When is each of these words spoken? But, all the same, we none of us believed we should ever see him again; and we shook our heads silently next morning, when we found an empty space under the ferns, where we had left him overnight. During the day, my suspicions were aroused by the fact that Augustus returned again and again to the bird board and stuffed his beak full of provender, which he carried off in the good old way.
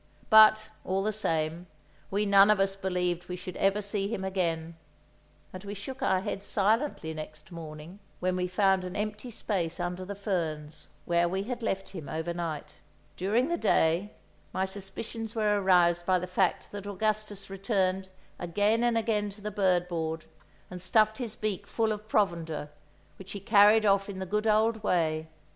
But, 0.31 0.71
all 0.83 1.03
the 1.03 1.13
same, 1.13 1.67
we 2.09 2.25
none 2.25 2.49
of 2.49 2.59
us 2.59 2.75
believed 2.75 3.29
we 3.29 3.35
should 3.35 3.55
ever 3.57 3.83
see 3.83 4.07
him 4.11 4.23
again; 4.25 4.75
and 5.53 5.63
we 5.63 5.75
shook 5.75 6.01
our 6.01 6.21
heads 6.21 6.43
silently 6.43 7.13
next 7.13 7.51
morning, 7.51 7.99
when 8.19 8.35
we 8.35 8.47
found 8.47 8.83
an 8.83 8.95
empty 8.95 9.29
space 9.29 9.79
under 9.79 10.03
the 10.03 10.15
ferns, 10.15 10.89
where 11.05 11.29
we 11.29 11.43
had 11.43 11.61
left 11.61 11.89
him 11.91 12.09
overnight. 12.09 12.79
During 13.15 13.49
the 13.49 13.59
day, 13.59 14.13
my 14.51 14.65
suspicions 14.65 15.35
were 15.35 15.61
aroused 15.61 16.03
by 16.03 16.17
the 16.17 16.25
fact 16.25 16.71
that 16.71 16.87
Augustus 16.87 17.47
returned 17.51 18.09
again 18.39 18.83
and 18.83 18.97
again 18.97 19.29
to 19.29 19.41
the 19.41 19.51
bird 19.51 19.87
board 19.87 20.25
and 20.71 20.81
stuffed 20.81 21.19
his 21.19 21.35
beak 21.35 21.67
full 21.67 21.91
of 21.91 22.07
provender, 22.07 22.71
which 23.17 23.33
he 23.33 23.39
carried 23.39 23.85
off 23.85 24.09
in 24.09 24.17
the 24.17 24.25
good 24.25 24.47
old 24.47 24.81
way. 24.83 25.29